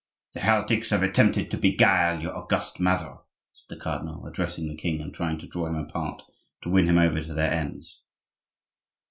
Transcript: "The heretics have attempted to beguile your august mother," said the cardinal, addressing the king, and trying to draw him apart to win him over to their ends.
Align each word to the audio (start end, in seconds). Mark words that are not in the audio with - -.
"The 0.33 0.39
heretics 0.39 0.89
have 0.89 1.03
attempted 1.03 1.51
to 1.51 1.59
beguile 1.59 2.21
your 2.23 2.35
august 2.35 2.79
mother," 2.79 3.19
said 3.53 3.77
the 3.77 3.79
cardinal, 3.79 4.25
addressing 4.25 4.67
the 4.67 4.75
king, 4.75 4.99
and 4.99 5.13
trying 5.13 5.37
to 5.37 5.47
draw 5.47 5.67
him 5.67 5.75
apart 5.75 6.23
to 6.63 6.71
win 6.71 6.87
him 6.89 6.97
over 6.97 7.21
to 7.21 7.33
their 7.35 7.51
ends. 7.53 8.01